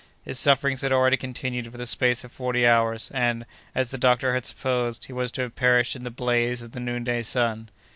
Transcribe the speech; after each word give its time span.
His 0.23 0.39
sufferings 0.39 0.81
had 0.81 0.91
already 0.91 1.15
continued 1.15 1.69
for 1.71 1.77
the 1.77 1.85
space 1.85 2.23
of 2.23 2.31
forty 2.31 2.65
hours, 2.65 3.11
and, 3.13 3.45
as 3.75 3.91
the 3.91 3.99
doctor 3.99 4.33
had 4.33 4.47
supposed, 4.47 5.05
he 5.05 5.13
was 5.13 5.31
to 5.33 5.43
have 5.43 5.55
perished 5.55 5.95
in 5.95 6.03
the 6.03 6.09
blaze 6.09 6.63
of 6.63 6.71
the 6.71 6.79
noonday 6.79 7.21
sun. 7.21 7.69